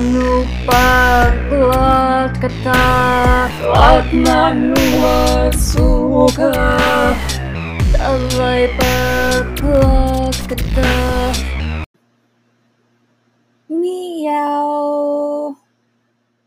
[0.00, 2.86] lupa buat kata
[3.74, 6.50] At nanuhat suka
[7.94, 10.94] Alay pagbuat kata
[13.70, 15.54] Meow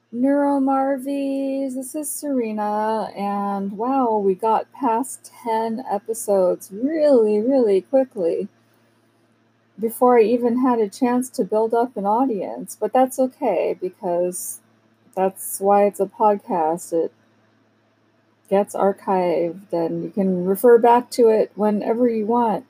[0.07, 8.47] Neuromarvies, this is Serena, and wow, we got past 10 episodes really, really quickly
[9.79, 12.77] before I even had a chance to build up an audience.
[12.79, 14.59] But that's okay because
[15.15, 16.93] that's why it's a podcast.
[16.93, 17.11] It
[18.49, 22.65] gets archived and you can refer back to it whenever you want.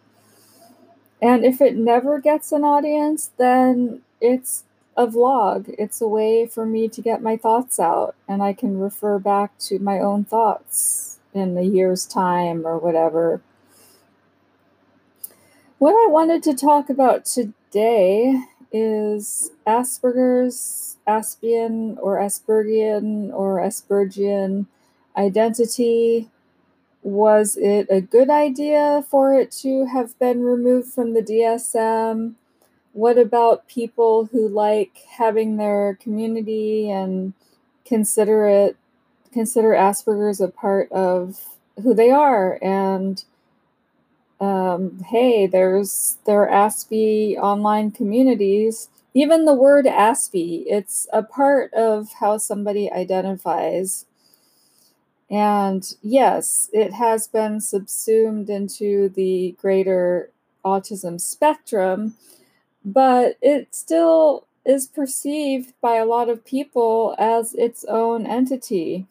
[1.21, 4.63] And if it never gets an audience, then it's
[4.95, 5.73] a vlog.
[5.77, 9.57] It's a way for me to get my thoughts out and I can refer back
[9.59, 13.41] to my own thoughts in a year's time or whatever.
[15.79, 18.41] What I wanted to talk about today
[18.71, 24.65] is Asperger's, Aspian, or Aspergian, or Aspergian
[25.15, 26.29] identity.
[27.03, 32.33] Was it a good idea for it to have been removed from the DSM?
[32.93, 37.33] What about people who like having their community and
[37.85, 38.77] consider it
[39.31, 41.45] consider Asperger's a part of
[41.83, 43.23] who they are and
[44.39, 48.89] um, hey, there's there are Aspie online communities.
[49.13, 54.05] Even the word Aspie, it's a part of how somebody identifies.
[55.29, 60.31] And yes, it has been subsumed into the greater
[60.63, 62.15] autism spectrum,
[62.85, 69.07] but it still is perceived by a lot of people as its own entity.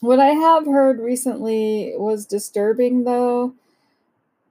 [0.00, 3.54] What I have heard recently was disturbing, though.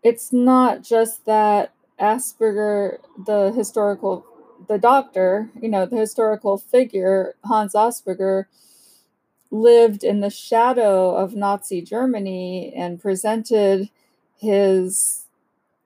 [0.08, 4.26] It's not just that Asperger, the historical,
[4.70, 8.46] the doctor, you know, the historical figure, Hans Asperger,
[9.52, 13.90] lived in the shadow of Nazi Germany and presented
[14.40, 15.26] his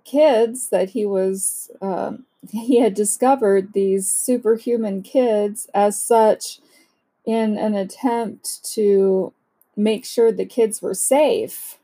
[0.03, 6.59] kids that he was um, he had discovered these superhuman kids as such
[7.25, 9.34] in an attempt to
[9.75, 11.79] make sure the kids were safe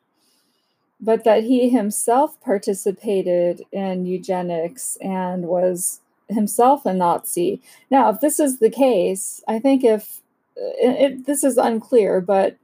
[0.99, 8.39] but that he himself participated in eugenics and was himself a nazi now if this
[8.39, 10.21] is the case i think if
[10.55, 12.57] it, it, this is unclear but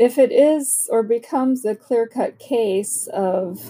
[0.00, 3.62] if it is or becomes a clear cut case of,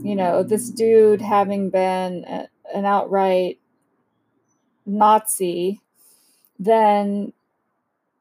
[0.00, 3.58] you know, this dude having been a, an outright
[4.86, 5.80] Nazi,
[6.60, 7.32] then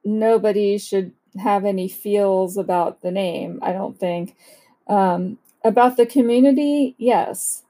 [0.03, 4.35] nobody should have any feels about the name, I don't think.
[4.87, 7.63] Um, about the community, yes.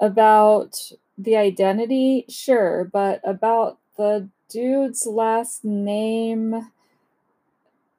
[0.00, 2.88] About the identity, sure.
[2.92, 6.70] But about the dude's last name,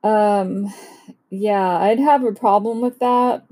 [0.04, 0.74] um,
[1.30, 3.44] yeah, I'd have a problem with that.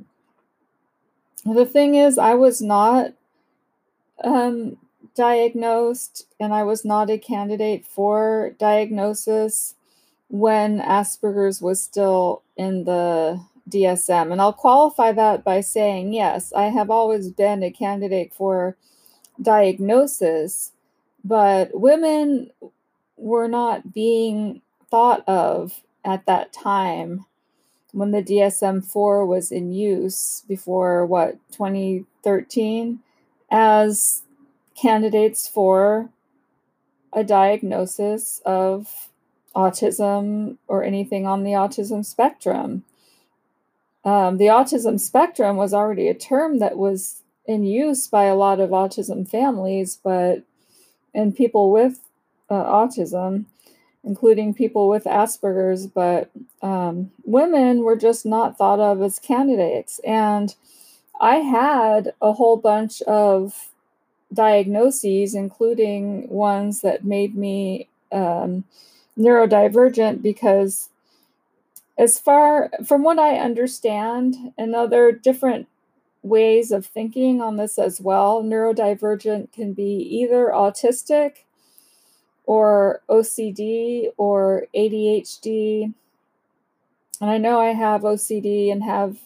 [1.45, 3.13] The thing is, I was not
[4.23, 4.77] um,
[5.15, 9.75] diagnosed and I was not a candidate for diagnosis
[10.29, 14.31] when Asperger's was still in the DSM.
[14.31, 18.77] And I'll qualify that by saying, yes, I have always been a candidate for
[19.41, 20.71] diagnosis,
[21.23, 22.51] but women
[23.17, 27.25] were not being thought of at that time
[27.93, 32.99] when the DSM 4 was in use before what, 2013,
[33.51, 34.23] as
[34.75, 36.09] candidates for
[37.13, 39.09] a diagnosis of
[39.55, 42.83] autism or anything on the autism spectrum.
[44.05, 48.59] Um, the autism spectrum was already a term that was in use by a lot
[48.59, 50.43] of autism families, but
[51.13, 51.99] and people with
[52.49, 53.45] uh, autism,
[54.03, 56.29] including people with Asperger's, but
[56.61, 59.99] um, women were just not thought of as candidates.
[60.05, 60.55] And
[61.21, 63.69] I had a whole bunch of
[64.33, 68.63] diagnoses, including ones that made me um,
[69.17, 70.89] neurodivergent, because
[71.97, 75.67] as far from what I understand, and other different
[76.23, 81.43] ways of thinking on this as well, neurodivergent can be either autistic
[82.45, 85.93] or OCD or ADHD.
[87.21, 89.17] And I know I have OCD and have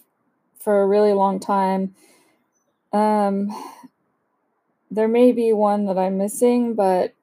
[0.60, 1.96] for a really long time.
[2.92, 3.50] Um,
[4.92, 7.14] there may be one that I'm missing, but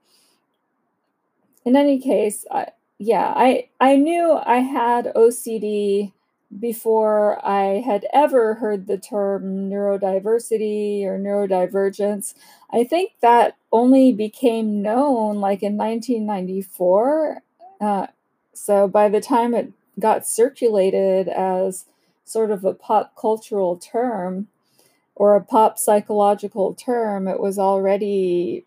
[1.64, 2.68] in any case, I,
[2.98, 6.12] yeah, I I knew I had OCD
[6.60, 12.34] before I had ever heard the term neurodiversity or neurodivergence.
[12.70, 17.42] I think that only became known like in 1994.
[17.80, 18.06] Uh,
[18.52, 21.86] so by the time it got circulated as
[22.24, 24.46] sort of a pop cultural term
[25.16, 28.64] or a pop psychological term, it was already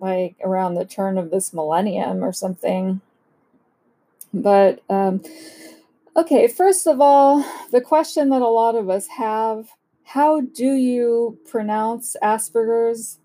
[0.00, 3.00] like around the turn of this millennium or something.
[4.42, 5.22] But um,
[6.16, 9.70] okay, first of all, the question that a lot of us have
[10.04, 13.18] how do you pronounce Asperger's?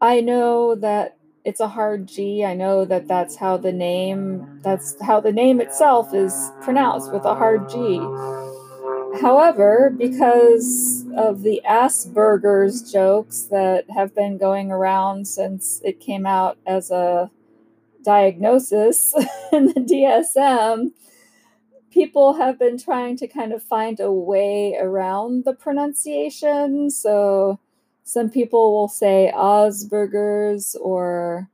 [0.00, 2.44] I know that it's a hard G.
[2.44, 7.24] I know that that's how the name that's how the name itself is pronounced with
[7.24, 7.98] a hard G.
[9.20, 16.56] However, because of the Asperger's jokes that have been going around since it came out
[16.66, 17.30] as a
[18.04, 19.14] diagnosis
[19.52, 20.92] in the DSM,
[21.90, 26.90] people have been trying to kind of find a way around the pronunciation.
[26.90, 27.58] So
[28.04, 31.48] some people will say Asperger's or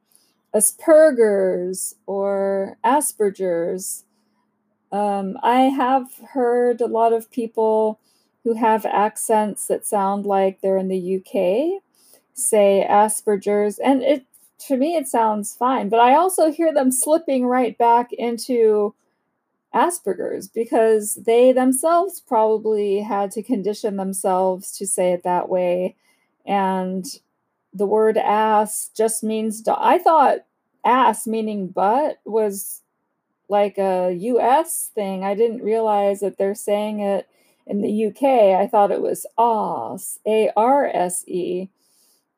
[0.54, 4.04] Asperger's or Asperger's.
[4.92, 8.00] Um, I have heard a lot of people
[8.42, 11.82] who have accents that sound like they're in the UK
[12.40, 14.26] say Asperger's, and it
[14.68, 15.88] to me it sounds fine.
[15.88, 18.94] But I also hear them slipping right back into
[19.74, 25.96] Asperger's because they themselves probably had to condition themselves to say it that way.
[26.46, 27.06] And
[27.72, 30.38] the word ass just means, I thought
[30.84, 32.82] ass meaning butt was
[33.48, 35.24] like a US thing.
[35.24, 37.28] I didn't realize that they're saying it
[37.66, 38.60] in the UK.
[38.60, 41.68] I thought it was ARSE, A R S E.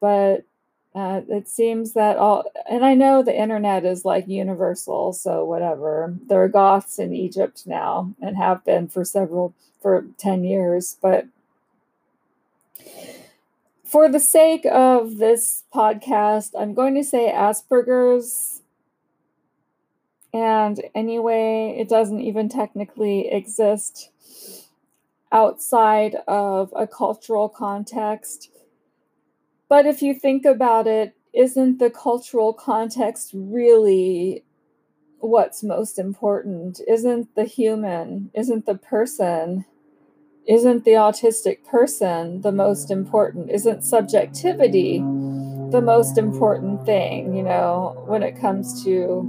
[0.01, 0.45] But
[0.95, 6.15] uh, it seems that all, and I know the internet is like universal, so whatever.
[6.27, 10.99] There are Goths in Egypt now and have been for several, for 10 years.
[11.01, 11.27] But
[13.85, 18.63] for the sake of this podcast, I'm going to say Asperger's
[20.35, 24.11] and anyway, it doesn't even technically exist
[25.31, 28.51] outside of a cultural context.
[29.73, 34.45] But if you think about it, isn't the cultural context really
[35.21, 36.83] what's most important?
[36.87, 39.65] Isn't the human, isn't the person,
[40.47, 42.99] isn't the autistic person the most mm.
[42.99, 43.51] important?
[43.51, 49.27] Isn't subjectivity the most important thing, you know, when it comes to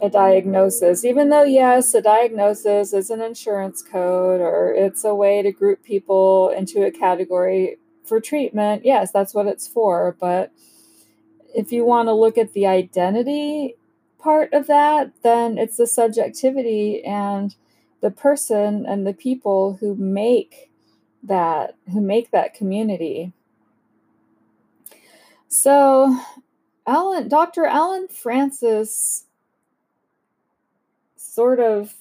[0.00, 5.42] a diagnosis, even though, yes, a diagnosis is an insurance code or it's a way
[5.42, 8.84] to group people into a category for treatment.
[8.84, 10.16] Yes, that's what it's for.
[10.18, 10.52] But
[11.54, 13.76] if you want to look at the identity
[14.18, 17.54] part of that, then it's the subjectivity and
[18.00, 20.70] the person and the people who make
[21.22, 23.32] that who make that community.
[25.48, 26.18] So,
[26.86, 27.64] Allen, Dr.
[27.66, 29.24] Allen Frances
[31.16, 31.94] sort of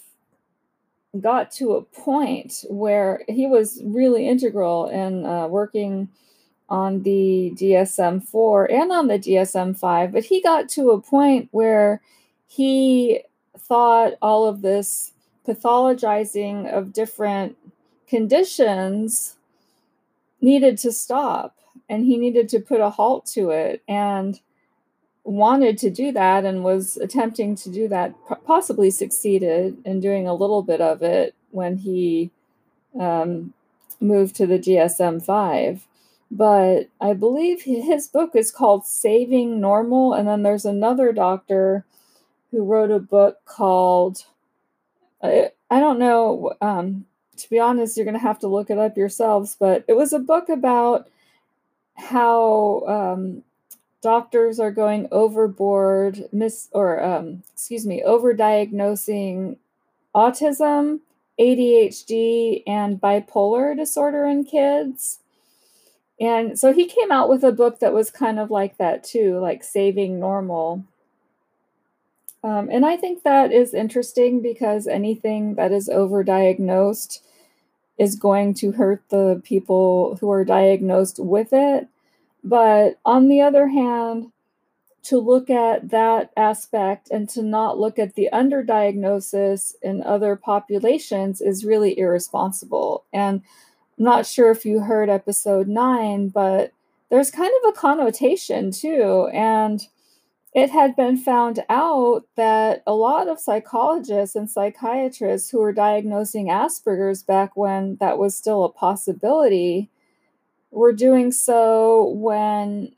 [1.20, 6.10] got to a point where he was really integral in uh, working
[6.70, 11.48] on the DSM 4 and on the DSM 5, but he got to a point
[11.52, 12.02] where
[12.48, 13.22] he
[13.58, 15.12] thought all of this
[15.48, 17.56] pathologizing of different
[18.08, 19.36] conditions
[20.42, 21.56] needed to stop
[21.90, 23.84] and he needed to put a halt to it.
[23.88, 24.40] And
[25.26, 28.14] wanted to do that and was attempting to do that,
[28.46, 32.32] possibly succeeded in doing a little bit of it when he
[32.98, 33.54] um,
[34.00, 35.88] moved to the DSM 5.
[36.30, 40.14] But I believe his book is called Saving Normal.
[40.14, 41.86] And then there's another doctor
[42.52, 44.26] who wrote a book called,
[45.22, 47.06] I, I don't know, um,
[47.38, 50.14] to be honest, you're going to have to look it up yourselves, but it was
[50.14, 51.10] a book about
[51.96, 53.44] how um,
[54.06, 59.58] doctors are going overboard, miss or um, excuse me, overdiagnosing
[60.14, 61.00] autism,
[61.40, 65.22] ADHD, and bipolar disorder in kids.
[66.22, 69.40] And so he came out with a book that was kind of like that too,
[69.40, 70.84] like Saving Normal.
[72.44, 77.22] Um, and I think that is interesting because anything that is overdiagnosed
[77.98, 81.88] is going to hurt the people who are diagnosed with it.
[82.46, 84.32] But on the other hand,
[85.06, 91.42] to look at that aspect and to not look at the underdiagnosis in other populations
[91.42, 93.04] is really irresponsible.
[93.12, 93.42] And
[93.98, 96.72] I'm not sure if you heard episode nine, but
[97.10, 99.28] there's kind of a connotation too.
[99.34, 99.82] And
[100.54, 106.48] it had been found out that a lot of psychologists and psychiatrists who were diagnosing
[106.48, 109.90] Asperger's back when that was still a possibility
[110.72, 112.94] were doing so when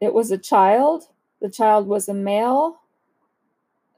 [0.00, 1.04] it was a child,
[1.40, 2.80] the child was a male,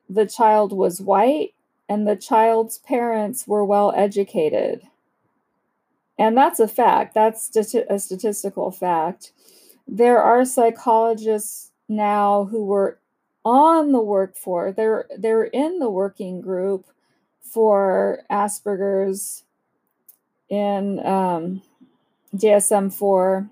[0.08, 1.54] the child was white,
[1.88, 4.82] and the child's parents were well educated.
[6.18, 9.32] And that's a fact, that's a statistical fact.
[9.86, 12.98] There are psychologists now who were
[13.44, 14.76] on the workforce.
[14.76, 16.86] They're they're in the working group
[17.42, 19.44] for Asperger's
[20.48, 21.62] in um,
[22.34, 23.48] DSM four.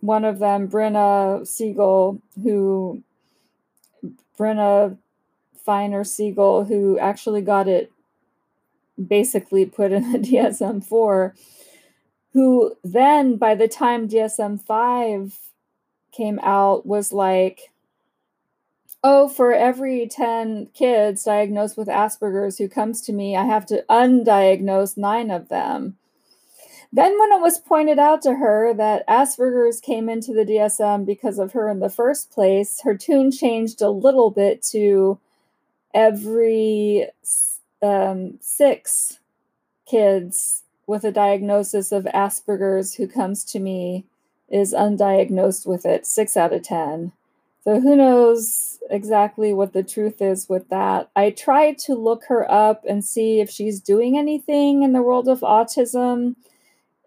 [0.00, 3.02] One of them, Bryna Siegel, who
[4.38, 4.96] Bryna
[5.64, 7.92] Finer Siegel, who actually got it
[9.08, 11.34] basically put in the DSM four,
[12.32, 15.38] who then by the time DSM five
[16.12, 17.70] came out was like
[19.02, 23.84] oh, for every 10 kids diagnosed with Asperger's who comes to me, I have to
[23.88, 25.96] undiagnose nine of them.
[26.92, 31.38] Then, when it was pointed out to her that Asperger's came into the DSM because
[31.38, 35.20] of her in the first place, her tune changed a little bit to
[35.94, 37.06] every
[37.82, 39.20] um, six
[39.86, 44.04] kids with a diagnosis of Asperger's who comes to me
[44.48, 47.12] is undiagnosed with it, six out of 10.
[47.62, 51.10] So who knows exactly what the truth is with that.
[51.14, 55.28] I tried to look her up and see if she's doing anything in the world
[55.28, 56.34] of autism.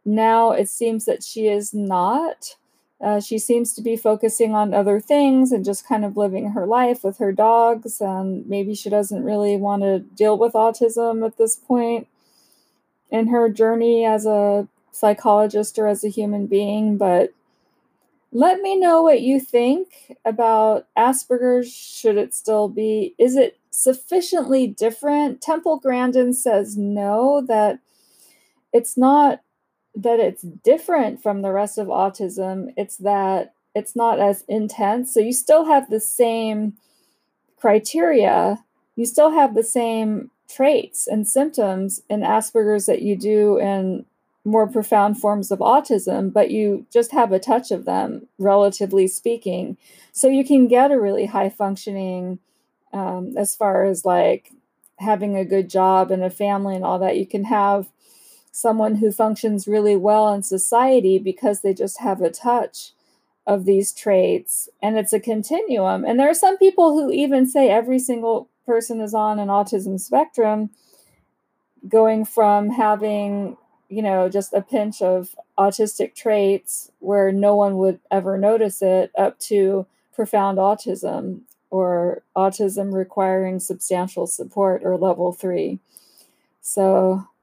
[0.06, 2.56] Now it seems that she is not.
[3.02, 6.66] Uh, she seems to be focusing on other things and just kind of living her
[6.66, 8.00] life with her dogs.
[8.00, 12.08] And maybe she doesn't really want to deal with autism at this point
[13.12, 16.98] in her journey as a psychologist or as a human being.
[16.98, 17.34] But
[18.32, 21.72] let me know what you think about Asperger's.
[21.72, 23.14] Should it still be?
[23.20, 25.42] Is it sufficiently different?
[25.42, 27.80] Temple Grandin says no, that
[28.74, 29.42] it's not
[29.96, 32.74] that it's different from the rest of autism.
[32.76, 35.14] It's that it's not as intense.
[35.14, 36.74] So you still have the same
[37.58, 38.64] criteria,
[38.96, 44.06] you still have the same traits and symptoms in Asperger's that you do in
[44.46, 49.78] more profound forms of autism, but you just have a touch of them, relatively speaking.
[50.12, 52.40] So you can get a really high functioning,
[52.92, 54.52] um, as far as like
[55.00, 57.18] having a good job and a family and all that.
[57.18, 57.90] You can have
[58.56, 62.92] someone who functions really well in society because they just have a touch
[63.48, 66.06] of these traits and it's a continuum.
[66.06, 70.00] And there are some people who even say every single person is on an autism
[70.00, 70.70] spectrum
[71.90, 73.58] going from having
[73.90, 79.12] you know, just a pinch of autistic traits where no one would ever notice it
[79.16, 85.80] up to profound autism or autism requiring substantial support or level three.
[86.60, 87.28] So